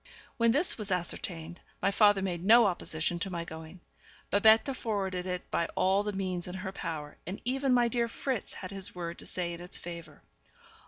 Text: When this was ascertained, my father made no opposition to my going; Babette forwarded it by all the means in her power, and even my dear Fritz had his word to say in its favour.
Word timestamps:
When 0.37 0.49
this 0.49 0.79
was 0.79 0.89
ascertained, 0.91 1.61
my 1.79 1.91
father 1.91 2.23
made 2.23 2.43
no 2.43 2.65
opposition 2.65 3.19
to 3.19 3.29
my 3.29 3.45
going; 3.45 3.81
Babette 4.31 4.75
forwarded 4.75 5.27
it 5.27 5.51
by 5.51 5.67
all 5.75 6.01
the 6.01 6.11
means 6.11 6.47
in 6.47 6.55
her 6.55 6.71
power, 6.71 7.17
and 7.27 7.39
even 7.45 7.71
my 7.71 7.87
dear 7.87 8.07
Fritz 8.07 8.55
had 8.55 8.71
his 8.71 8.95
word 8.95 9.19
to 9.19 9.27
say 9.27 9.53
in 9.53 9.61
its 9.61 9.77
favour. 9.77 10.23